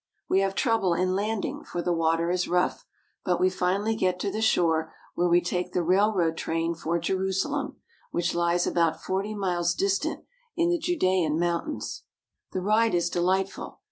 We 0.27 0.39
have 0.39 0.55
trouble 0.55 0.95
in 0.95 1.13
landing, 1.13 1.63
for 1.63 1.83
the 1.83 1.93
water 1.93 2.31
is 2.31 2.47
rough; 2.47 2.87
but 3.23 3.39
we 3.39 3.51
finally 3.51 3.95
get 3.95 4.19
to 4.21 4.31
the 4.31 4.41
shore, 4.41 4.91
where 5.13 5.27
we 5.29 5.41
take 5.41 5.73
the 5.73 5.83
railroad 5.83 6.37
train 6.37 6.73
for 6.73 6.97
Jerusalem, 6.97 7.75
which 8.09 8.33
lies 8.33 8.65
about 8.65 8.99
forty 9.03 9.35
miles 9.35 9.75
distant 9.75 10.25
in 10.57 10.69
the 10.71 10.79
Judean 10.79 11.37
Mountains. 11.39 12.01
The 12.51 12.61
ride 12.63 12.95
is 12.95 13.11
delightful. 13.11 13.79